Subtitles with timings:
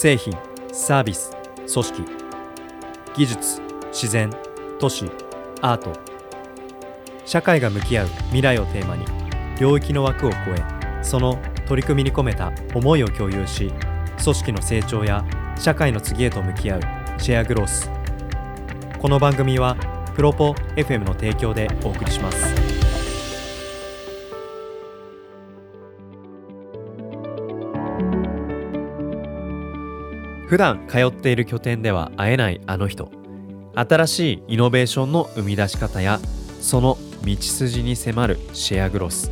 [0.00, 0.32] 製品
[0.72, 2.04] サービス組織
[3.16, 4.32] 技術自然
[4.78, 5.10] 都市
[5.60, 5.92] アート。
[7.26, 9.04] 社会が向き合う未来をテーマに
[9.58, 13.72] 領域の枠を超えその取り組みに込めた思いを共有し
[14.22, 15.24] 組織の成長や
[15.58, 16.80] 社会の次へと向き合う
[17.18, 17.90] シェアグロース。
[19.00, 19.74] この番組は
[20.14, 22.67] プロポ FM の提供でお送りします。
[30.48, 33.10] 普段通っている拠点では会えないあの人。
[33.74, 36.18] 新しいイノベーションの生み出し方や
[36.62, 39.30] その道筋に迫るシェアグロス。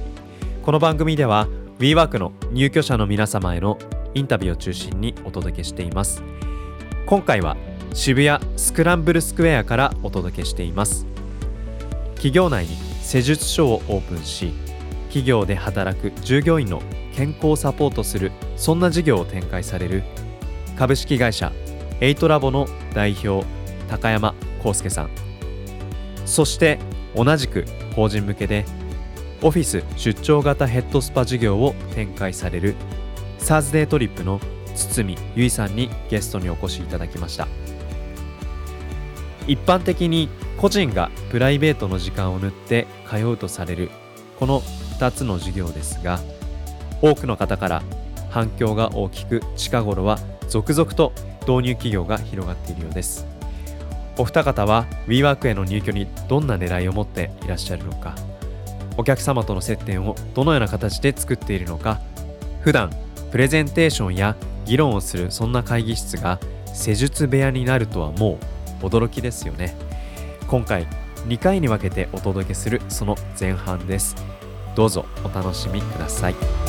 [0.62, 1.48] この番組では
[1.78, 3.78] WeWork の入居者の皆様への
[4.12, 6.22] インタビューを中心にお届けしています。
[7.06, 7.56] 今回は
[7.94, 11.06] 渋谷スクランブルスクエアからお届けしています。
[12.16, 14.52] 企業内に施術所をオープンし
[15.04, 16.82] 企業で働く従業員の
[17.14, 20.02] 健康をサポートするそんな事業を展開される
[20.76, 21.52] 株式会社
[22.00, 23.46] エイトラボの代表
[23.88, 25.10] 高山康介さん。
[26.26, 26.78] そして
[27.14, 28.64] 同じく法人向けで
[29.42, 32.74] オフィス出張型ヘッドスパ事業を展開される
[33.38, 34.40] サーズデートリップの
[34.74, 37.48] 堤由衣さんにゲストにお越しいただきました。
[39.46, 43.90] 一般的に個人がプライベートの時間を縫って通うとされる
[44.38, 44.60] この
[44.98, 46.18] 2つの授業ですが
[47.00, 47.82] 多くの方から
[48.30, 53.26] 反響が大きく近頃は続々と導入企業が広がっているようです。
[54.18, 58.14] お二方は WeWork への入居にどんな狙いを持っていらっしゃるのか。
[58.96, 62.00] お客様との接点をどのような形で作っているのか。
[62.62, 62.90] 普段
[63.30, 66.40] プレゼンテーションや議論をするそんな会議室が
[66.72, 68.38] 施術部屋になるとはも
[68.82, 69.76] う驚きですよね。
[70.48, 70.86] 今回
[71.28, 74.16] 2回に分けてお届けするその前半です。
[74.74, 76.65] どうぞお楽しみください。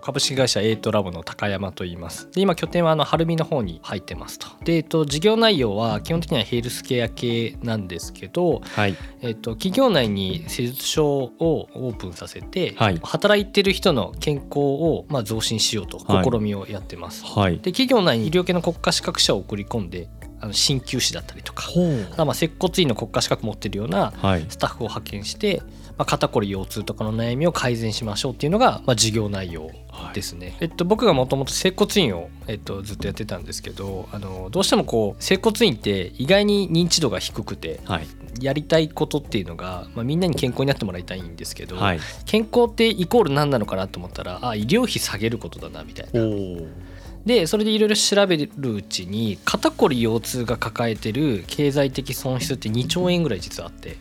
[0.00, 2.30] 株式会社エイトラボの高山と言います。
[2.32, 4.46] で今拠点はあの晴海の方に入ってますと。
[4.64, 20.08] で、えっと、事業内容は基本的にはヘルスケア系なんですけど、はい、えっと、企業内に施術所をオープンさせて、はい、働いてる人の健康をまあ増進しようと試みをやってます、はい、で企業内に医療系の国家資格者を送り込んで
[20.40, 21.68] あの鍼灸師だったりとか
[22.16, 24.12] まあ接骨院の国家資格持ってるような
[24.48, 25.62] スタッフを派遣して、
[26.00, 29.70] まあ、肩こり腰痛とかの悩みを改善しましょうっていうのが、まあ、授業内容
[30.14, 30.46] ですね。
[30.46, 38.06] はい、えっと、僕がもともと整骨院を、えっと、ずっとやってたんですけどあのどうしてもこう整骨院って意外に認知度が低くて、はい、
[38.40, 46.22] やりたいことっていうのが、まあ、みんなに健康になってもらいたいんですけど、はい、健康ってイコール何なのかなと思ったらあ医療費下げることだなみたいな。
[47.26, 53.98] でそれでいろいろ調べるうちに肩こり腰痛が抱えてる経済的損失って2兆円ぐらい実はあって。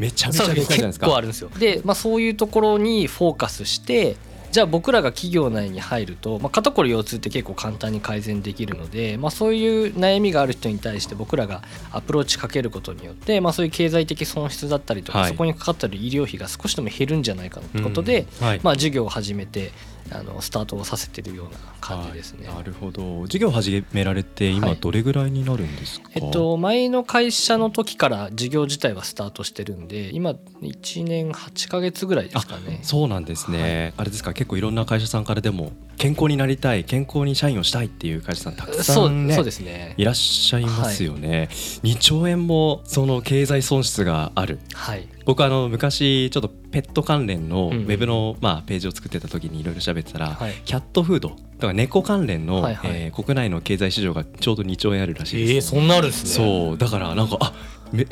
[0.00, 1.06] めちゃめちゃでかいじゃないですか。
[1.06, 1.50] 結構あるんですよ。
[1.58, 4.16] で、まあ、そういうところにフォーカスして
[4.50, 11.62] じゃあ僕らが企業内に入ると、まあ、肩こり腰痛って結構簡単に改善できるので、まあ、そういう悩みがある人に対して僕らが
[11.92, 18.46] アプローチかけることによって、まあ、そういう経済的損失だったりとか、はい、そこにかかってる医療費が少しでも減るんじゃないかということで、うん。
[18.46, 19.70] はい、まあ、授業を始めて
[20.12, 22.46] あのスタートをさせてるような感じですね。
[22.46, 23.22] なるほど。
[23.22, 26.08] 授業を始められて今どれぐらいになるんですか？
[26.08, 30.30] はい、えっと前の会社の時から授業自体はスタートしてるんで、今
[30.62, 32.80] 1年8か月ぐらいですかね。
[32.82, 33.60] そうなんですね。
[33.60, 34.32] はい、あれですか。
[34.32, 39.94] 結構いろんな会社さんからでも健康になりたい、健康に社員をしたいっていう会社さんたくさんね、そうですね。
[39.96, 41.38] いらっしゃいますよね。
[41.38, 41.48] はい、
[41.94, 44.58] 2兆円もその経済損失がある。
[44.72, 45.06] はい。
[45.24, 56.30] 僕あの昔ちょっとペット関連のウェブのまあページを作ってた時にいろいろ喋ってたら、キャットフードだから猫関連の、はえ国内の経済市場がちょうど2兆円あるらしいです、えー、そんなあるんですね。
[56.30, 56.78] そう。
[56.78, 57.52] だからなんかあ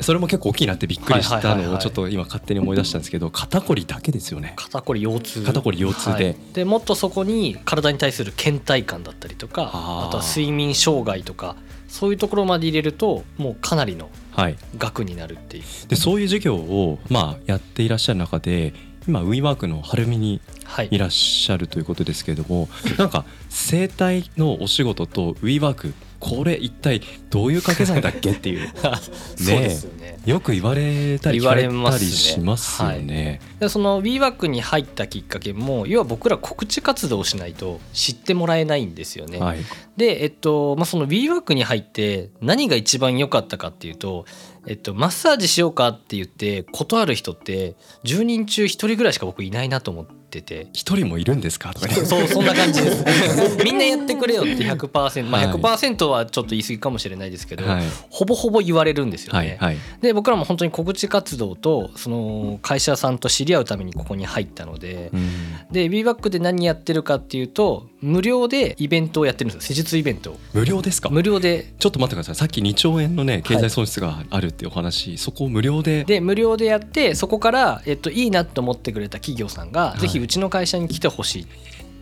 [0.01, 4.53] それも結構大きいなってびっくりしたのをちょっと今勝手に思い出したんですけど 肩こりだけですよね。
[4.55, 5.43] 肩こり腰痛。
[5.43, 11.55] 肩こり腰痛で、はい、でもっとそこに体に対する倦怠感だったりとかあとは睡眠障害とか
[11.89, 14.09] そういうところまで入れるともうかなりの
[14.77, 18.73] 額になるっていう、はい、でそういう授業をまあやっていらっしゃる中で
[19.07, 20.39] 今 WeWork の晴海に
[20.91, 20.97] い。
[20.99, 28.67] らっしゃるということですけれども、はい、なんか整体のお仕事と WeWork これ一体どういう掛け算だっけっていう。
[29.45, 29.79] ね
[30.25, 33.39] よく言われたり聞かれたりしますよね。
[33.59, 39.39] はい、その WeWork に入ったきっかけも要は僕ら告知活動をしないと知ってもらえないんですよね。
[39.39, 39.59] はい、
[39.95, 44.25] で、えっとまあ、その WeWork に入って何が一番良かったかっていうと、
[44.67, 50.19] えっと、マッサージしようかって言って断る人って10人中1人ぐらいしか僕いないなと思って。
[50.29, 50.41] って。
[50.43, 51.73] て一人もいるんですか？
[51.73, 53.03] とか、ね、そうそんな感じです。
[53.65, 65.31] みんなやってくれよって100%まあ100%はちょっと言い過ぎかもしれないですけど、はい、ほぼほぼ言われるんですよね、はいはい、で僕らも本当に告知活動とその会社さんと知り合うためにここに入ったので、うん、
[65.71, 69.67] で WeBack で何やってるかっていうと無料でイベントをやってるんですよ。
[69.67, 71.09] 施術イベント無料ですか？
[71.09, 71.73] 無料で。
[71.79, 72.35] ちょっと待ってください。
[72.35, 81.47] さっき2兆円のね経済損失があるっていうお話、はい、そこを無料でで無料でやってそこから、えっと、いいなと思ってくれた企業さんが、ぜひうちの会社に来てほしい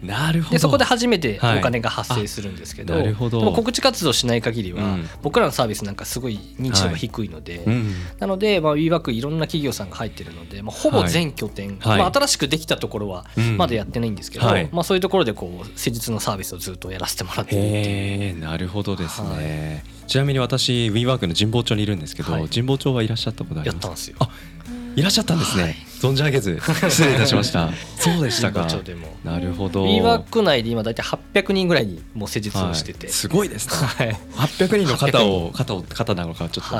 [0.01, 0.53] なるほど。
[0.53, 3.51] でそこで初めてお金が発生するんですけどはい、なるほど。
[3.51, 7.65] 告知活動しない限りは、うん、僕らのサービスなんかすごい認知度が低いので、はい。
[7.65, 13.25] うん、なので、まあ、WeWork いろんな企業さんが入ってるので、まあ、ほぼ全拠点、はい、まあ、新しくできたところは
[13.57, 23.75] まだやってないんですけど、まあ、そういうところでこう施術のサービスをずっとやらせてもらってるってなるほどですね、ちなみに私 WeWork の神保町にいるんですけど、神保町はいらっしゃったことあります？
[23.75, 24.17] やったんですよ。
[24.95, 26.59] いらっしゃったんですね、はい、存じ上げず
[26.89, 27.69] 失礼いたしました。
[27.97, 28.67] そうでしたか。
[29.23, 29.83] なるほど。
[29.83, 34.17] w ワーク内で今大体800人ぐらいにもう施術をしてて、はい、すごいですね、はい、
[34.47, 36.75] 800人の方を肩を肩なのかちょっと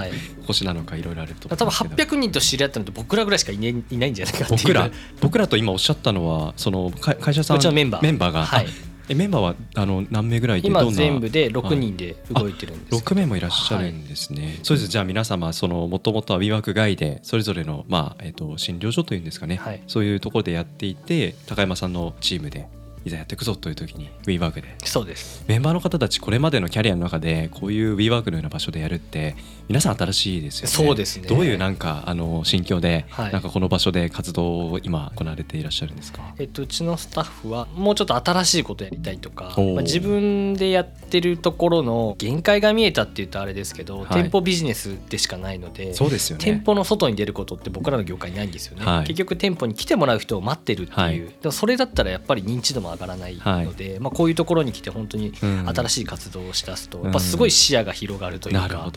[0.46, 4.60] 腰なのかいろいろあると多分800人と知り合ったのって僕らぐらいしかい,、ね、いないんじゃないかっていう。
[4.62, 8.04] 僕ら僕らと今おっしゃったのはその会社さんうちのメンバー。
[8.04, 8.68] メンバーが、はい、
[9.09, 14.89] えメンバーはあの何名ぐらいで今全部で6人で動いてるんです、はい、6名もいらっしゃるんですね、はい、そうです。
[14.89, 22.68] じゃあ皆様そのもともとは WeWork 外でそれぞれの、まあえーと、診療所というんですかね、はい、そういうところでやっていて高山さんのチームで
[23.07, 24.75] いざやっていくぞという時に WeWork で。
[24.86, 25.44] そうです。
[25.48, 29.36] メンバーの方たちこれまでのキャリアの中でこういう WeWork のような場所でやるって
[29.68, 30.68] 皆さん新しいですよね。
[30.69, 31.27] そうですね。
[31.27, 58.92] どういうなんかあの心境で、はい、なんかこの場所で活動を今行われていらっしゃるんですか、えっと、うちのスタッフはもうちょっと新しいことやりたいとか、まあ、自分でやってるところの限界が見えたっていうとあれですけど、はい、店舗ビジネスでしかないのでそうですよ、ね、店舗の外に出ることって僕らの業界ないんですよね、はい、結局店舗に来てもらう人を待ってるっていう、でもそれだったらやっぱり認知度も上がらないので、まあ、こういうところに来て本当に新しい活動をしだすと、やっぱすごい視野が広がるというか、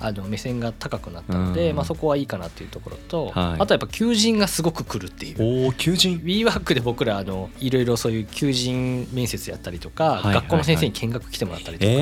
[0.00, 5.68] あの目線が高くなったので、まあ、そこはいいかなっていうところと、あとやっぱ求人がすごく来るっていう。
[5.68, 6.20] お求人。
[6.20, 11.94] WeWork で僕らあのいろいろそういう求人面接やったりとか、学校の先生に見学来てもらったりとか、イ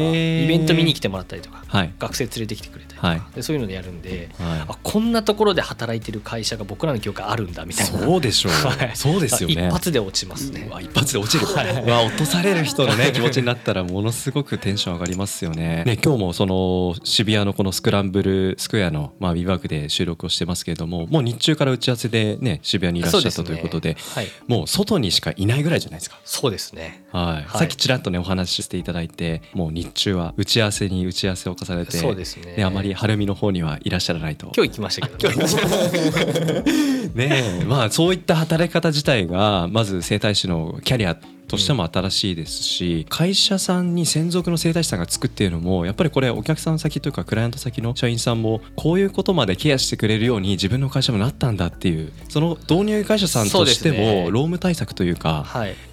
[0.49, 1.65] ベント見に来てもらったりとか、
[1.99, 7.99] 学生連れてきてくれたりとか、でそういうのでやるんで、あこんなところで働いてる会社が僕らの業界あるんだみたいな。
[7.99, 8.53] そうでしょう、
[8.95, 9.67] そうですよね。
[9.67, 10.71] 一発で落ちますね。
[10.81, 11.47] 一発で落ちる、
[11.91, 15.85] わ落とされる人のね気持ちになったらものすごくテンション上がりますよね。
[15.85, 23.97] ね今日もその渋谷のこのスクランブルスクエアのまあビバークで収録をしてますけれどももう日中から打ち合わせでね渋谷にいらっしゃったということで、ね。
[24.15, 26.19] はい、もう外にしかいないぐらいじゃないですか。
[26.25, 32.57] そうですねはい、さっきちらっとねお話ししていただいてもう日中は打ち合わせに打ち合わせを重ねてそうですね。
[32.57, 34.53] ねあまり晴海の方にはいらっしゃらないと。
[34.55, 35.31] 今日行きましたけど。
[37.15, 41.17] ねまあそういった働き方自体がまず整体師のキャリア
[41.49, 55.47] としても新しいですし、会社さんに専属の整体師さんがつくっていうのもやっぱりこれお客さん先というかクライアント先の社員さんもこういうことまでケアしてくれるように自分の会社もなったんだっていうその導入会社さんとしても労務対策というか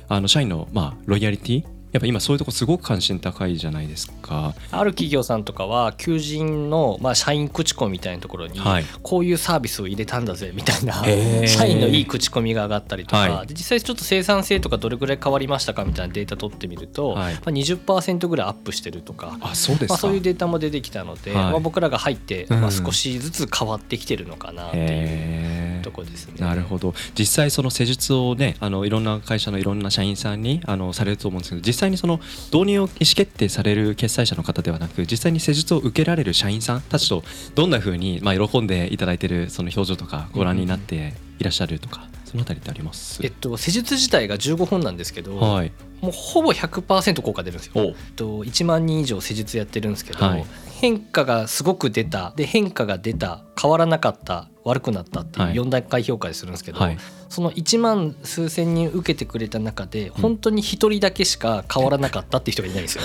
[0.08, 4.54] あの社員のまあロイヤリティやっぱ今そういうとこすごく関心高いじゃないですか。
[4.70, 8.60] ある企業さんとかは求人の、まあ、社員口コミみたいなところに、
[9.02, 11.06] こういうサービスを入れたんだぜみたいな、
[11.48, 17.34] 社員のいい口コミが上がったりとか、はい、実際ちょっと生産性とかどれぐらい変わりましたかみたいなデータ取ってみると、はい。
[17.36, 26.34] まあ、20%ぐらいアップしてるとかあそうですまあ、そういうデータも出てきたので、はい、まあ、僕らが入って、まあ、少しずつ変わってきてるのかなっていうとこですね。
[26.40, 26.94] なるほど。
[27.18, 32.20] 実際その施術をねあのいろんな会社のいろんな社員さんにあのされると思うんですけど実際際にその
[32.52, 37.24] 導入を意思決定される決済者の方ではなく実際に施術を受けられる社員さんたちと
[37.54, 43.20] どんなふうにまあ喜んでいただいているその表情とかご覧になっていらっしゃるとか、そのあたりってあります？
[43.24, 47.74] えっと、施術自体が15分なんですけど、はい、もうほぼ100%効果出るんですよ。
[47.76, 50.46] えっと、1万人以上施術やってるんですけど、はい、
[50.80, 52.34] 変化がすごく出た。
[52.36, 53.44] で変化が出た。
[53.62, 56.98] 変わらなかった悪くなったっていう4段階評価でするんですけど、はい、
[57.30, 63.04] その1万数千人受けてくれた中で本当に1人だけしか変わらなかったっていう人がいないんですよ。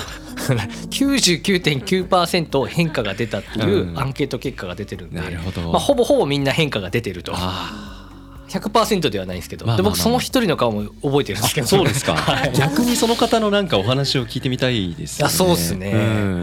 [0.90, 5.35] 99.9%変化が出たっていうアンケート結果が出てるんで、うん、
[5.71, 7.35] まあ、ほぼほぼみんな変化が出てると。
[8.49, 11.67] 100%ではないんですけど、まあまあまあ、で僕その一人の顔も覚えてるんですけど。
[11.67, 15.29] そうですか、 はい、逆にその方のなんかお話を聞いてみたいですね。
[15.29, 15.93] そうですね、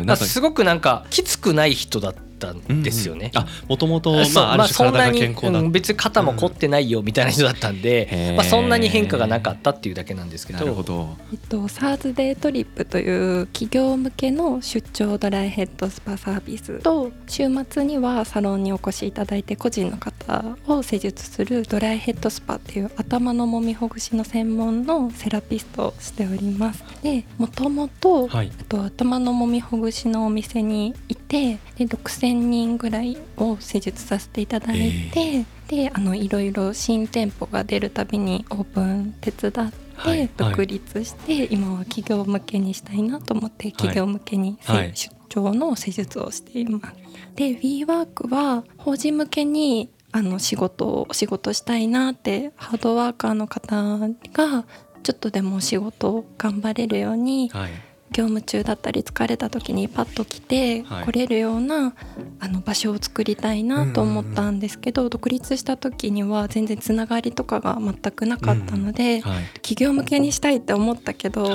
[0.07, 3.31] うん、すごくなんかきつくない人だっったんですよね。
[3.33, 10.59] うんうん、あもともとまあある種体が健康だ、うん、別に肩も凝ってないよみたいな人だったんで、うん、まあ、そんなに変化がなかったっていうだけなんですけど。
[10.59, 26.83] なるほどえっと、サーズデートリップという企業向けの出張ドライヘッドスパサービスと週末にはサロンにお越しいただいて個人の方を施術するドライヘッドスパっていう頭のもみほぐしの専門のセラピストをしております。
[27.01, 28.29] でもともと
[28.69, 34.77] 頭のもみほぐしのお店にいてで6,000人ぐらいを施術させていただい
[35.11, 39.71] て、えー、であのいろいろ新店舗が出るたびにオープン手伝っ
[40.03, 46.95] て独立して、はい、今は企業向けにしたいなと思って企業向けに、はい、出張の施術をしています。
[47.35, 53.99] で WeWork は法人向けにあの仕事をお仕事したいなってハードワーカーの方
[54.33, 54.65] が
[55.03, 57.71] ちょっとでも仕事を頑張れるように、はい、
[58.11, 61.93] 業務中だったり疲れた時にパッと来て来れるような、
[62.39, 69.21] あの場所を作りたいなと思ったんですけど、独立した時には全然つながりとかが全くなかったので、
[69.55, 71.53] 企業向けにしたいって思ったけど、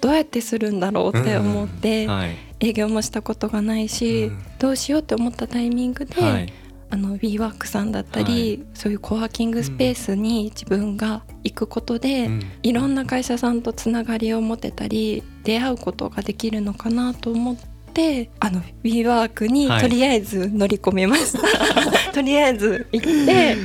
[0.00, 2.08] どうやってするんだろうって思って、
[2.60, 6.52] 営業もしたことがないし、どうしようって思ったタイミングで。
[6.90, 17.56] あの WeWork さんだったり、はい、そういうコワーキングスペースに自分が行くことで、うん、いろんな会社さんとつながりを持てたり出会うことができるのかなと思っ
[17.92, 23.56] てあの WeWork にとりあえず乗り込みました、はい、とりあえず行って、はい、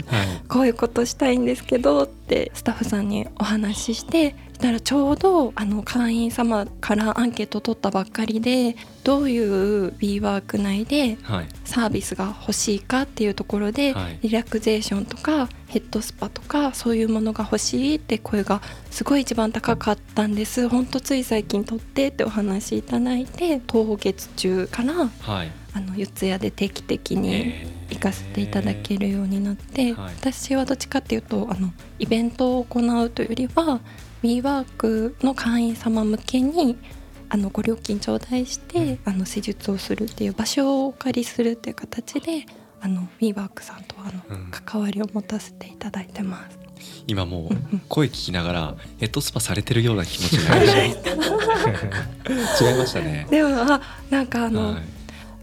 [0.47, 11.17] こういうことしたいんですけどってスタッフさんにお話ししてだからちょうどあの会員様からアンケート取ったばっかりでどういう WeWork 内で
[11.65, 20.69] サービスが欲しいかっていうところで、はい、リラクゼーションとかヘッドスパとかそういうものが欲しいって声がすごい一番高かったんです。
[20.69, 27.53] ほんとつい最近取ってってお話いただいて当月中から、はい、あの四谷で定期的に
[27.89, 33.79] 行かせていただけるようになって、はい、私はどっちかっていうとあのイベントを行うというよりは
[34.21, 36.77] WeWork の会員様向けに
[37.29, 42.45] あのご料金頂戴して、あの施術をするっていう場所をお借りするっていう形で
[42.79, 46.59] あの WeWork さんとあの、関わりを持たせていただいてます。
[47.07, 47.55] 今もう
[47.89, 53.27] 声聞きながらヘッドスパされてるような気持ちになりました 違いましたね。
[53.29, 54.83] でもあなんかあの、はい、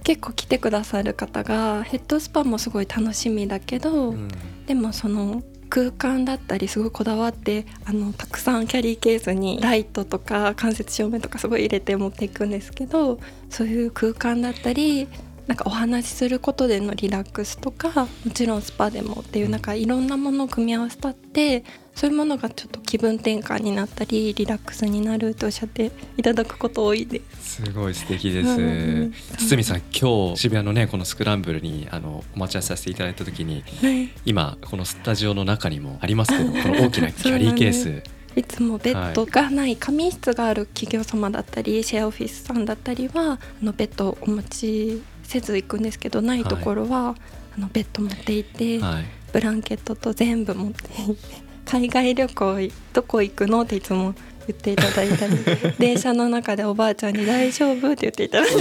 [0.02, 4.28] 結構来てくださる方がヘッドスパもすごい楽しみだけど、うん、
[4.66, 15.06] でもその空間だったりすごいこだわってあのたくさんキャリーケースにライトとか間接照明とかすごい入れて持っていくんですけどそういう空間だったり
[15.50, 27.64] なんかお話しすることでのリラックスとかもちろんスパでもっていうなんかいろんなものを組み合わせたってそういうものがちょっと気分転換になったりリラックスになるとおっしゃっていただくこと多いです。
[27.64, 28.48] すごい素敵です。
[28.48, 38.20] うん、堤さん今日渋谷のねこのスクランブルにあのお待ち合わせさせていただいた時に、はい、今このスタジオの中にもありますけど この大きなキャリーケース。
[38.36, 47.14] いつもベッドがない仮眠室がある企業様だったりシェアオフィスさんだったりはあのベッドをお持ちせず行くんですけどないところは、はい、
[47.58, 51.50] あのベッド持っていて、はい、ブランケットと全部持っていて。
[51.66, 53.62] 海外旅行どこ行くの？
[53.62, 54.12] っていつも
[54.48, 55.36] 言っていただいたり
[55.78, 58.56] 電車の中でおばあちゃんに「大丈夫?」って言っていただいた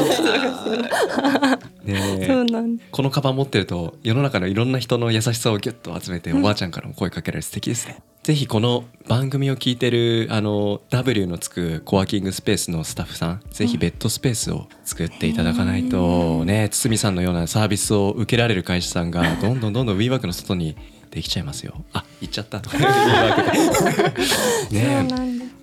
[1.86, 7.98] りねそうなんこのカバン持ってると世の中のいろんな人の優しさをギュッと集めて、おばあちゃんからも声かけられる素敵ですね。
[8.30, 20.76] ぜひこの番組を聞いてるあの W のつくコワーキングスペースのスタッフさんぜひベッドスペースを作っていただかないとね堤さんのようなサービスを受けられる会社さんが どんどんどんどん WeWork の外に
[21.10, 21.74] できちゃいますよ。
[21.92, 22.62] あ行っちゃった
[24.70, 25.08] ね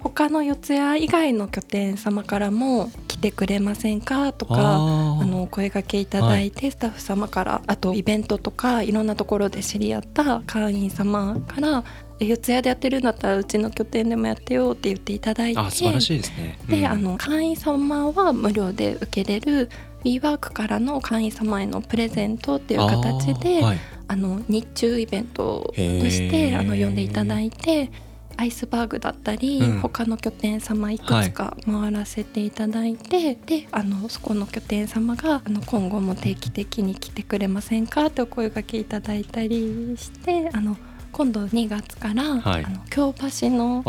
[0.01, 4.33] 他の四谷以外の拠点様からも来てくれませんか？
[4.33, 11.85] とかあのお声がけいただいて、はい、スタッフ様からあとイベントとかいろんなところで知り合った会員様から
[12.19, 19.71] 四谷でやってるんだったらうちの拠点でもやってよって言っていただいて素晴らしいですね、うん、であの会員様は無料で受けれる
[20.05, 27.91] WeWork からの会員様へのプレゼントっていう形であ、はい、あの日中イベントとしてあの呼んでいただいて
[28.37, 40.77] アイスバーグだったり、うん、他の拠点様いくつか回らせていただいて、はい、であのそこの拠点様があの今後も定期的に来てくれませんかってお声がけいただいたりしてあの
[41.13, 43.83] 今度2月から、はい、あの京橋の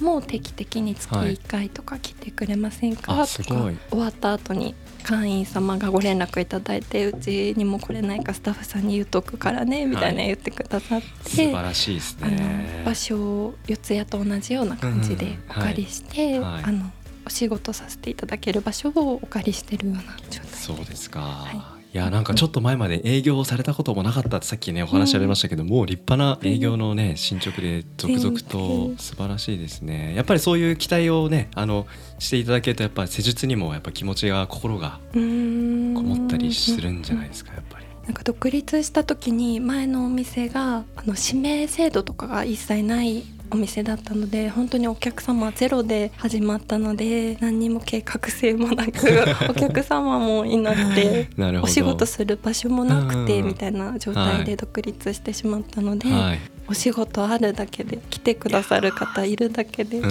[0.00, 12.82] も定期的に月1回とか来てくれませんか、はい、とか終わった後に会員様がご連絡いただいてうちにも来れないかスタッフさんに言うとくからねみたいな言ってくださって、はい、素晴らしいですね。
[12.86, 16.90] 場所を四谷と同じような感じでお借りして、うんはい、あの
[17.26, 30.12] お仕事させていただける場所をお借りしてるような状態そうですか、はいいやなんかちょっと前まで営業されたこともなかったってさっきねお話ありましたけど、うん、もう立派な営業のね進捗で続々と素晴らしいですね。
[30.16, 31.86] やっぱりそういう期待をねあの
[32.18, 37.86] していただけるとやっぱり施術にもやっぱ気持ちが心がこもったりするんじゃないですかやっぱり。
[38.06, 48.90] なんか独立した時に前のお店があの指名制度とかが一切ないお店だったので本当にお客様ゼロで始まったので何にも計画性もなく
[49.48, 51.28] お客様もいなくて
[51.62, 60.02] お仕事する場所もなくてみたいな状態で独立してしまったので、はい、お仕事あるだけで来てくださる方いるだけで。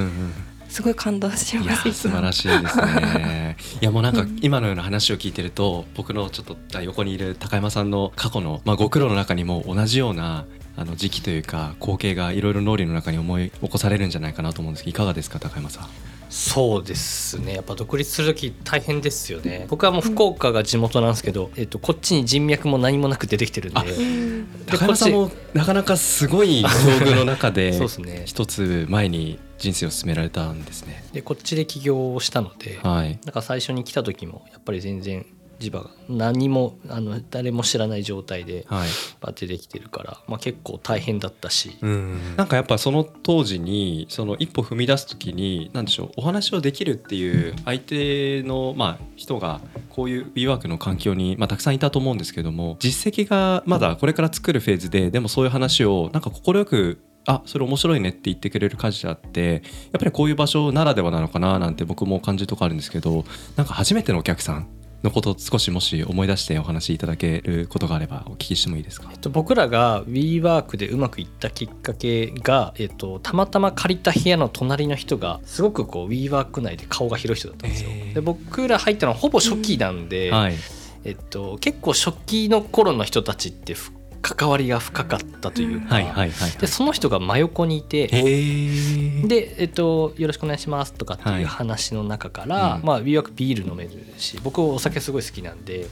[0.73, 3.55] すごい感動します素晴らしいですね。
[3.79, 15.89] いやもうなんか今のような話を聞いてると僕のちょっと横にいる高山さんの過去の、まあ、ご苦労の中にも同じようなあの時期というか光景がいろいろ脳裏の中に思い起こされるんじゃないかなと思うんですけどいかがですか高山さん？
[16.31, 17.53] そうですね。
[17.53, 19.67] やっぱ独立する時大変ですよね。
[19.69, 23.79] 僕はもう福岡が地元なんですけど、えっと、こっちに人脈も何もなく出てきてるんで。
[24.65, 26.67] 高山さんもなかなかすごい境
[27.05, 27.79] 遇の中で
[28.25, 31.05] 一つ前に人生を進められたんですね。
[31.13, 35.25] でこっちで起業をしたので、はい、だから最初に来た時もやっぱり全然
[35.57, 59.61] 磁場が何もあの誰も知らない状態でバッてできてるから、はい、まあ、結構大変だったし、うん、なんかやっぱその当時にその一歩踏み出す時に何でしょうお話をできるっていう相手の、まあ、人がこういう WeWork の環境に、まあ、たくさんいたと思うんですけども実績がまだこれから作るフェーズででもそういう話をなんか快くあそれ面白いねって言ってくれる会社ってやっ
[59.99, 63.23] ぱりこういう場所ならではなのかななんて僕も感じるとこあるんですけど
[63.55, 64.67] なんか初めてのお客さん
[65.03, 77.89] のことを少しもし思い出してお話しいただけることがあればお聞きしてもいいですか、えっと、僕らが WeWork でうまくいったきっかけが、えっと、たまたま借りた部屋の隣の人がすごくこう WeWork 内で顔が広い人だったんですよ。
[78.13, 80.35] で僕ら入ったのはほぼ初期なんで、うん。
[80.35, 80.53] はい、
[81.03, 83.75] えっと、結構初期の頃の人たちって
[84.23, 85.99] 関わりが深かったというか、
[86.59, 95.87] でその人が真横にいてで、えっと「よろしくお願いします」とかっていう話の中から、はいうん、まあ、ビービール飲めるし僕お酒すごい好きなんで、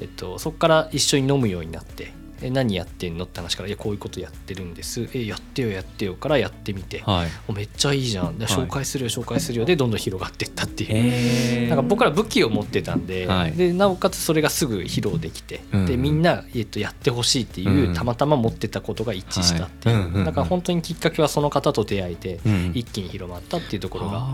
[0.00, 2.12] えっと、そこから一緒に飲むようになって。
[2.42, 3.24] え何やってんの？
[3.24, 8.38] って話から「いやこういうことやってるんです」え「やってよやってよ」からやってみて、はい、めっちゃいいじゃん。
[8.38, 11.68] で紹介するよ紹介するよでどんどん広がっていったっていう。
[11.68, 24.28] なんか僕ら武器を持ってたんではい、でなおかつそれがすぐ披露できて、うん、でみんな、えっと、やってほしいっていう、うん、たまたま持ってたことが一致したっていう、はい、だから本当にきっかけはその方と出会えて、うん、一気に広まったっていうところが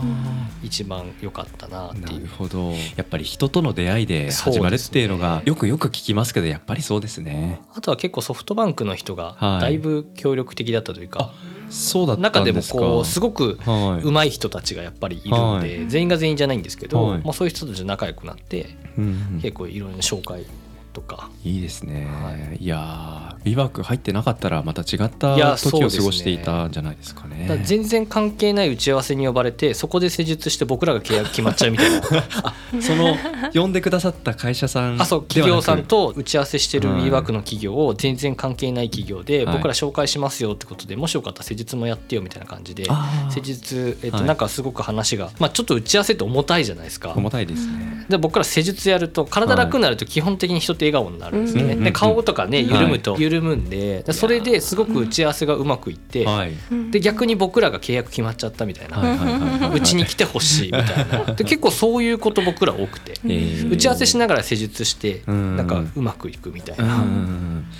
[0.61, 2.05] 一番良かったなっていう。
[2.05, 2.71] なるほど。
[2.71, 7.61] やっぱり人との出会いで始まるっていうのがよくよく聞きますけどやっぱりそうですね。
[7.73, 11.33] あとは結構ソフトバンクの人がだいぶ協力的だったというか、は
[11.69, 18.75] い、そうだ中でもこうすごく上手い人たちがやっぱりいるので、はい、全員が全員じゃないんですけど、はい、まあ、そういう人たちと仲良くなって、
[19.41, 20.45] 結構いろいろ紹介
[20.93, 21.29] とか。
[21.43, 32.01] いいですね、はい、いやビバック入ってなかったらまた違った時を過ごしていたんじゃないですかね、ね、全然関係ない打ち合わせに呼ばれてそこで施術して僕らが契約決まっちゃうみたいな。
[32.81, 33.15] その
[33.53, 42.85] 呼んでくださった会社さんあそう企業さんと打ち合わせしてるビバックの企業を全然関係ない企業で、僕ら紹介しますよってことでもしよかったら施術もやってよみたいな感じで
[43.29, 47.13] 施術、えっと、なんかすごく話が、まあ、ちょっと打ち合わせって重たいじゃないですか。
[47.15, 48.05] 重たいですね。
[48.09, 53.15] で僕ら施術やると体楽になると基本的に人って笑顔になるんですね、で顔とかね緩むと。
[53.17, 56.25] 緩むんで、それですごく打ち合わせがうまくいって、
[56.91, 59.71] で逆に僕らが契約決まっちゃったみたいな。
[59.73, 61.33] うちに来てほしいみたいな。
[61.35, 63.13] で結構そういうこと僕ら多くて、
[63.69, 67.03] 打ち合わせしながら施術してなんかうまくいくみたいな。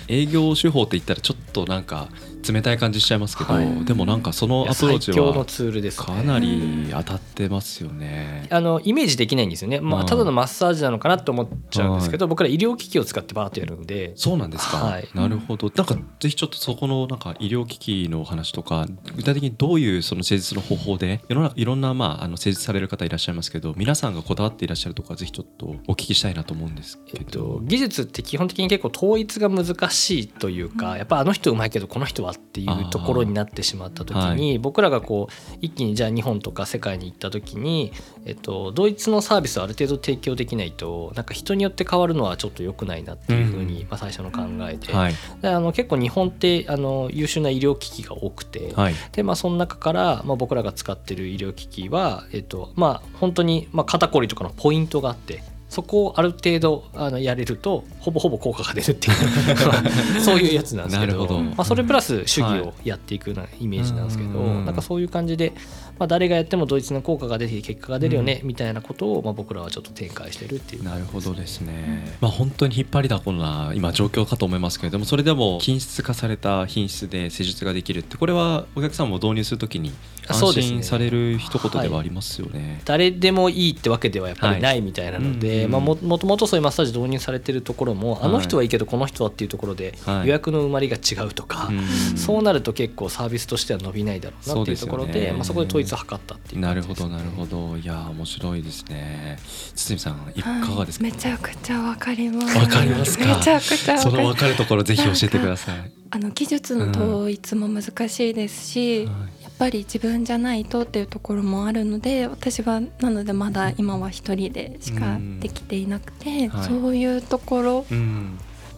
[0.08, 2.08] 営業手法って言ったらちょっとなんか
[2.52, 8.46] 冷たい感じしちゃいますけど、はい、でもなんかそのアプローチはかなり当たってますよね。
[8.50, 14.12] あのイメージできないんですよね、まあ、ただのマッサージなのかなと思っちゃうんですけど、僕ら医療機器を使ってバーッとやるんで。
[14.16, 15.70] そうなんですか、はい、なるほど。
[15.74, 37.92] なんかぜひちょっとそこのなんか医療機器の話とか具体的にどういうその施術の方法で世の中いろんなまああの施術される方いらっしゃいますけど皆さんがこだわっていらっしゃるとかぜひちょっとお聞きしたいなと思うんですけど、えっと、技術って基本的に結構統一が難しいというかやっぱあの人うまいけどこの人はっていうところろになってしまった時に、はい、僕らがこう一気にじゃあ日本とか世界に行った時に、
[38.26, 60.20] えっと、ドイツのサービスをある程度提供できないとなんか人によって変わるのはちょっと良くないなっていうふうに、まあ、最初の考えではい、であの結構日本ってあの優秀な医療機器が多くて、はい、でまあ、その中から、まあ、僕らが使ってる医療機器は、えっとまあ、本当に、まあ、肩こりとかのポイントがあってそこをある程度あのやれるとほぼほぼ効果が出るっていう。
[60.20, 61.40] そういうやつなんですけど。
[61.40, 65.52] まあ、それプラス主義をやっていくようなイメージなんですけど、はい、なんかそういう感じで、
[65.98, 79.92] まあ、誰がやってもドイツの効果が出て結果が出るよね、みたいなことを、まあ、僕らはちょっと展開してるっていう、なるほどですね、まあ、本当に引っ張りだこな今状況かと思いますけれどもそれでも均質化された品質で施術ができるってこれはお客さんも導入するときに
[80.26, 91.70] 安心される一言ではありますよね、ねはい、誰でもいいってわけではやっぱりないみたいなので、まあ、もともとそういうマッサージ導入されてるところも、あの人はいいけどこの人はっていうところで予約の埋まりが違うとか、
[92.16, 97.76] そうなると結構サービスとしては伸びないだろうなっていうところで、ね、まあ、そこで統一を図ったっていうなるほどなるほど。
[97.76, 99.38] いや面白いですね。
[99.74, 102.58] 堤さんいかがですか、めちゃくちゃわかります。
[102.58, 103.26] わかりますか？
[103.26, 105.92] めちゃくちゃその分かるところぜひ教えてください。
[106.10, 117.86] あの技術の統一も難しいですし、うんぱり自分じゃないとっていうところもあるので私はなのでまだ今は一人でしかできていなくて、はい、そういうところ、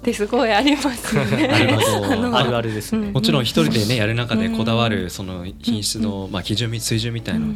[0.06, 1.48] ですごいありますよね。
[2.32, 3.10] あるあるですね。
[3.10, 7.46] もちろん一人でねやる中でこだわるその品質のまあ基準水準みたいな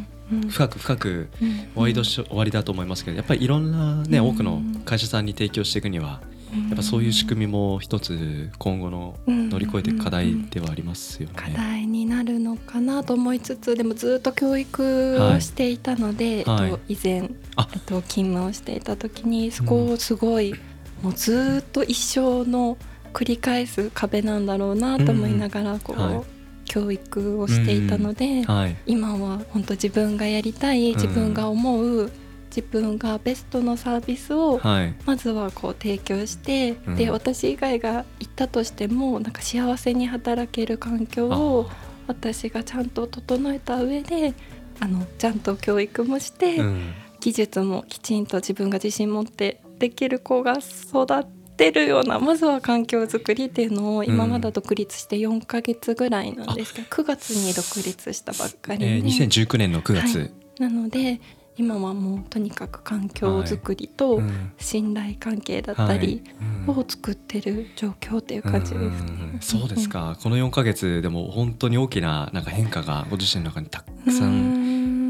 [0.49, 1.29] 深く深く
[1.73, 6.19] 終わり終わりだと思いますけどやっぱりいろんなね多くの会社さんに提供していくには
[6.69, 11.35] やっぱそういう仕組みも一つ今後の乗り越えていく課題ではありますよね。
[11.35, 17.29] 課題になるのかなと思いつつでもずっと教育をしていたので、はい、えっと、以前、えっ
[17.85, 20.53] と、勤務をしていた時にそこをすごい、
[21.01, 22.77] もうずっと一生の
[23.13, 26.41] 繰り返す壁なんだろうなと思いながらこう、はい。
[26.65, 32.09] 教育をしていたので、はい、今は本当自分がやりたい自分が思う
[32.45, 34.61] 自分がベストのサービスを
[35.05, 41.69] まずはこう提供して、はい、で私以外が行ったとしてもなんか幸せに働ける環境を
[42.07, 44.33] 私がちゃんと整えた上で
[44.79, 51.25] あのちゃんと教育もして、うん、技術もきちんと自分が自信持ってできる子が育っ
[51.57, 61.19] てるようなまずは環境づくりっていうのを今まだ独立して4か月ぐらいなんですけど、うん、9月に独立したばっかりで、えー、2019年の9月、はい、なので
[61.57, 64.21] 今はもうとにかく環境づくりと
[64.57, 66.23] 信頼関係だったり
[66.65, 69.37] を作ってる状況っていう感じですね。
[69.41, 74.50] そうですか、この4か月でも本当に大きななんか変化がご自身の中にたくさん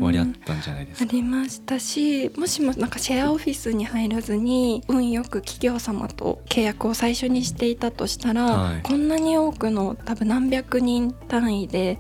[0.05, 1.09] 割あったんじゃないですか？
[1.09, 11.99] ありましたしもしもなんかシェアオフィスに入らずに運よく企業様と契約を最初にしていたとしたら、はい、こんなに多くの多分何百人単位で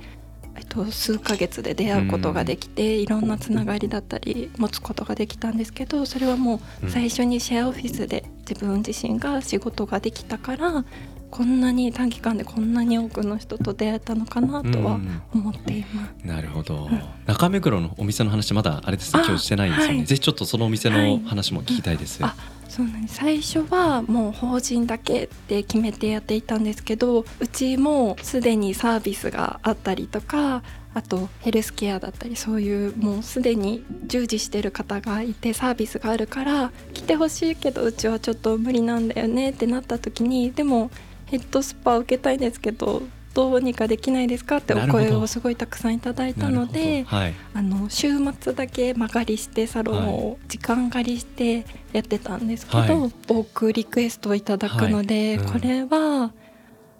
[0.53, 10.83] えっと、数ヶ月で出会うことができて、いろんなつながりだったり持つことができたんですけどそれはもう最初にシェアオフィスで自分自身が仕事ができたから
[11.31, 14.99] こんなに短期間でこんなに多くの人と出会えたのかなとは
[15.33, 16.11] 思っています。
[16.23, 22.21] うん、なるほど、うん、中目黒のお店の話まだあれですね今日してないですよね、はい、ぜひちょっとそのお店の話も聞きたいです。
[22.21, 22.31] はい、
[22.69, 23.15] そうなんです。
[23.15, 30.61] 最初はもう法人だけって決めてやっていたんですけどうちもすでにサービスがあったりとか
[30.93, 40.91] あとヘルスケアだったりそういうもうすでに従事してる方がいてサービスがあるから来てほしいけどうちはちょっと無理なんだよねってなった時にでも
[41.31, 43.01] ヘッドスパ受けたいんですけど
[43.33, 44.57] どうにかできないですか？
[44.57, 48.09] ってお声をすごいたくさんいただいたので、はい、あの週
[48.41, 55.45] 末だけ間借りしてサロンを時間借りしてやってたんですけど、はい、多くリクエストをいただくので、はい。
[55.45, 56.33] うん、これは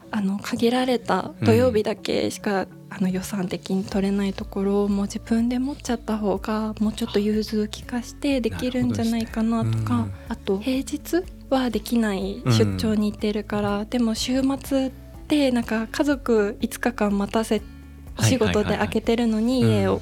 [0.09, 14.91] あの限られた土曜日だけしか、うん、あの予算的に取れないところをもう自分で持っちゃった方がもうちょっと融通きかしてできるんじゃないかなとか、ねうん、あと平日はできない出張に行ってるから、うん、でも週末っ
[15.27, 17.61] てなんか家族5日間待たせ
[18.17, 20.01] お仕事で開けてるのに家を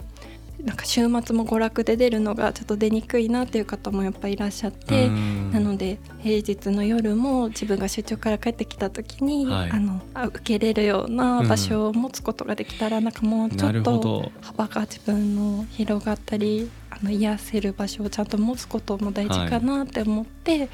[0.63, 20.59] なんか週末も娯楽で出るのがちょっと出にくいなっていう方もやっぱいらっしゃってなので平日の夜も自分が出張から帰ってきた時に、はい、あの受けれるような場所を持つことができたら、うん、なんかもうちょっと幅が自分の広がったりあの癒せる場所をちゃんと持つことも大事かなって思って。
[20.59, 20.69] はい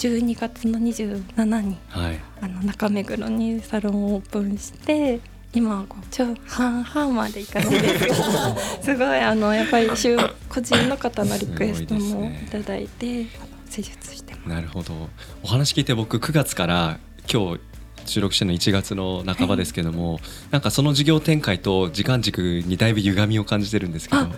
[0.00, 5.20] 12月の27に、はい、あの中目黒にサロンをオープンして
[5.52, 8.14] 今はこうちょ半々までいかないですけど
[8.82, 13.28] すごいあのやっぱり個人の方のリクエストもいただいて、ね、
[13.68, 14.48] 施術してます。
[14.48, 15.10] なるほど。
[15.42, 16.98] お話聞いて僕9月から
[17.30, 17.60] 今日
[18.06, 24.28] 収録してるの1月の半ばですけども、はい、なんかその事業展開と時間軸にだいぶ歪みを感じてるんですけど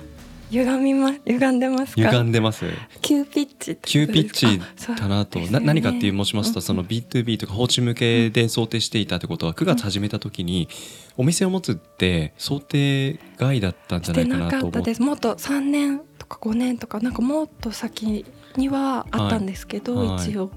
[0.53, 2.67] 歪みま歪んでます歪んでます。
[3.01, 4.61] 急ピッチ急ピッチ
[5.01, 10.69] だなと、ね、な何かっていう申しますと、その B2B とか放置向けで想定していたってことは9月始めた時に
[11.17, 20.51] お店を持つって想定外だったんじゃないかなと思ってもっと3年とか5年とかなんかもっと先にはあったんですけど、はい、一応、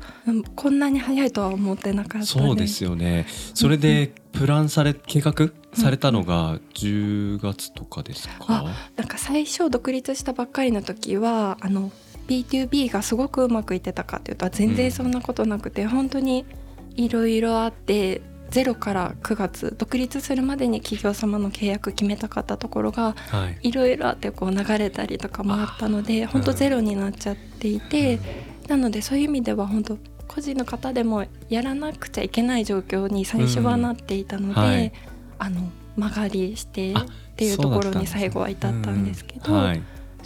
[0.55, 3.25] こんなに早いとは思ってなかったそうですよね。
[3.53, 5.34] それでプランされ計画
[5.73, 11.91] されたのが10月とかですか、うん、なんか最初独立したばっかりの時はあの
[12.27, 16.45] B2B がすごくうまくいってたかっていうと全然そんなことなくて、うん、本当に
[16.95, 23.15] いろいろあって0から9月独立するまでに企業様の契約決めたかったところが
[23.62, 23.71] い。
[23.71, 28.19] ろいろあってこう流れたりとかもあったので本当ゼロになっちゃっていて、
[28.67, 34.58] なのでそういう意味では本当個人の方でもやらなくちゃいけない状況に最初はなっていたので、うん。
[34.58, 34.91] はい、
[35.39, 36.95] あの曲がりしてっ
[37.36, 39.53] ていうところに最後は至ったんですけど。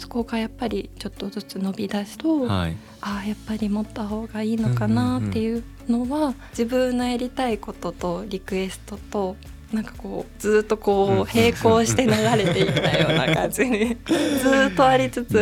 [0.00, 9.36] そこがやっぱりちょっとずつ伸び出すと、はい、ああやっぱり持った方がいいのかなっていうのは、自分のやりたいこととリクエストと
[9.72, 15.34] なんかこうずっとこう並行して流れていったような感じに ずっとありつつ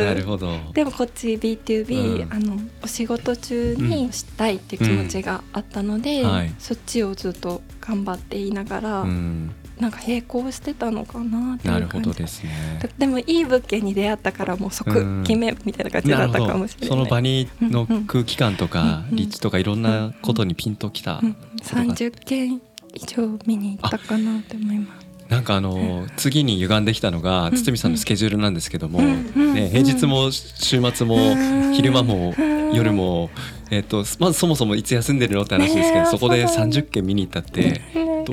[0.75, 6.31] でもこっち B2B、うん、あのお仕事中にしたいっていう気持ちがあったので、うん。
[6.31, 12.13] はい、そっちをずっと頑張っていながら、うん、なんか並行してたのかなっていう感じ。
[12.13, 12.51] ですね。
[12.99, 22.61] でもいい物件に出会ったからもう即決めみたいな感じだったかもしれない、その場にの空気感とか立地とかいろんなことにピンときた、うんうん、30件
[22.95, 25.09] 以上見に行ったかなと思います。
[25.29, 32.35] なんかあの次に歪んできたのが堤さんのスケジュールなんですけども、ね、平日も週末も昼間も
[32.73, 33.31] 夜も、
[33.71, 37.83] えっとまずそもそもいつ休んでるのって話ですけどそこで30件見に行ったって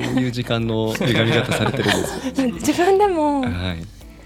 [0.00, 2.42] ういう時間の歪み方されてるんですか？
[2.66, 3.52] 自分でも、はい。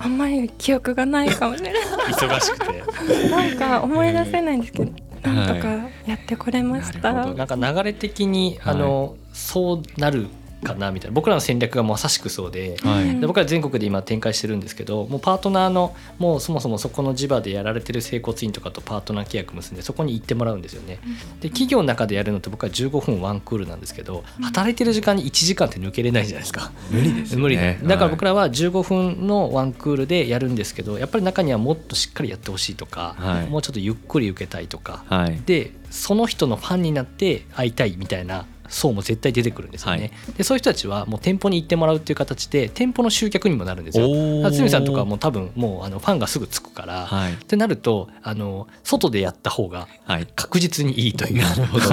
[0.03, 1.83] あんまり記憶がないかもしれない。
[2.13, 3.31] 忙しくて。
[3.31, 5.69] なんか思い出せないんですけど、なんとか
[6.07, 7.13] やってこれました。
[7.13, 10.29] ななんか流れ的に、あのそうなる
[10.63, 11.15] かなみたいな。
[11.15, 12.77] 僕らの戦略がまさしくそうで。
[12.83, 20.99] はい、で僕ら全国で今展開してるんですけどもうパートナーのもうそもそもそこの地場でやられてる整骨院とかとパートナー契約結んでそこに行ってもらうんですよね。
[21.41, 26.73] で企業の中でやるのって僕は15分ワンクールなんですけど働いてる時間に1時間って抜けれないじゃないですか。
[26.91, 44.07] 無理です、ね、無理だから僕らは15分のワンクールでやるんですけどやっぱり中にはもっとしっかりやってほしいとか、はい、もうちょっとゆっくり受けたいとか、はい、でその人のファンになって会いたいみたいな層も絶対出てくるんですよね、はい、でそういう人たちはもう店舗に行ってもらうっていう形で店舗の集客にもなるんですよ。
[44.51, 49.89] 堤さんとかも多分もうあのファンがすぐつくから、はい、ってなるとあの外でやった方が
[50.37, 51.91] 確実にいいという、はい、なるほど。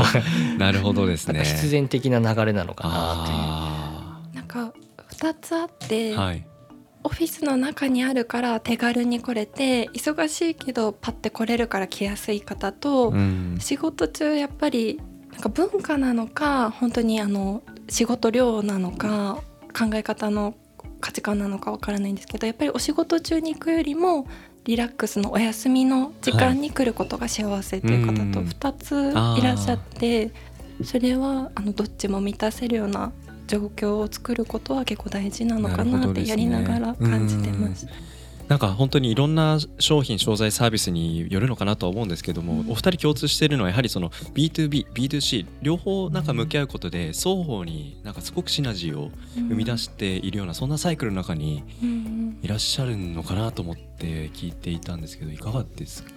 [0.57, 1.43] なるほどですね。
[1.43, 4.35] 必然的な流れなのかなっていう。
[4.35, 4.73] なんか
[5.11, 6.45] 2つあって、はい。
[7.03, 14.99] オフィスの中にあるから手軽に来れて忙しいけどパッて来れるから来やすい方と、うん、仕事中やっぱり
[15.37, 20.55] なんか文化なのか本当にあの仕事量なのか考え方の
[20.99, 24.25] 価値観なのかわからないんですけどやっぱりお仕事中に行くよりも
[24.65, 30.31] リラックスのお休みの時間に来ることが幸せという方と2ついらっしゃって、
[30.83, 33.13] それはあのどっちも満たせるような
[33.47, 37.87] 状況を作ることは結構大事なのかなってやりながら感じてます。
[38.47, 51.63] なんか本当にいろんな商品商材サービスによるのかなとは思うんですけども、お二人共通しているのはやはりその B2B、B2C 両方なんか向き合うことで双方になんかすごくシナジーを生み出しているようなそんなサイクルの中に
[52.41, 56.11] いらっしゃるのかなと思って聞いていたんですけどいかがですか？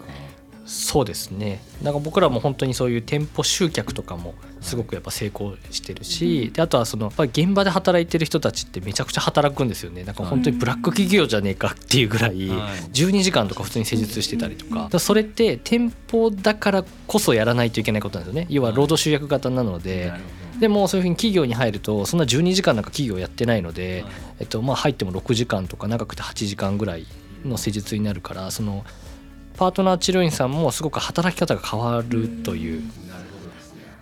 [0.67, 1.61] そうですね。
[1.83, 10.05] なんか僕らも本当にそういう店舗集客とかもすごくやっぱ成功してるし、であとはそのやっぱり現場で働いてる人たちってめちゃくちゃ働くんですよね。
[10.05, 14.99] なんか本当にブラック企業じゃねえかっていうぐらい12時間とか普通に施術してたりとか。
[14.99, 18.47] それって店舗だからこそやらないといけないことなんですよね。
[18.51, 20.13] 要は労働集約型なので。
[20.61, 24.05] でもそういうふうに企業に入るとそんな12時間なんか企業やってないので、
[24.41, 27.07] えっと、まあ入っても6時間とか長くて8時間ぐらい
[27.47, 28.85] の施術になるからその
[29.61, 32.81] パートナー治療院さんもすごく働き方が変わるという。
[32.81, 32.83] っ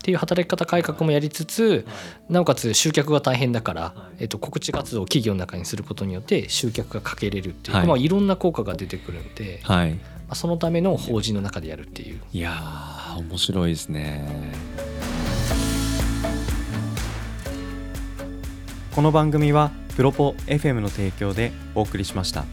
[0.09, 1.85] ていう働き方改革もやりつつ
[2.31, 12.21] なおかつ集客が大変だから、えっと、告知活動を企業の中にすることによって集客がかけれるっていう、はいまあ、いろんな効果が出てくるんで、はい、まあ、そのための法人の中でやるっていう。
[12.33, 12.55] いや
[13.19, 14.29] 面白いですね。
[18.95, 22.45] この番組はプロポ FM の提供でお送りしました。